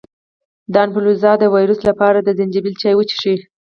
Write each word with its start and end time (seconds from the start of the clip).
د 0.73 0.75
انفلونزا 0.85 1.31
د 1.39 1.43
ویروس 1.55 1.79
لپاره 1.89 2.17
د 2.21 2.29
زنجبیل 2.37 2.75
چای 2.81 2.93
وڅښئ 2.95 3.37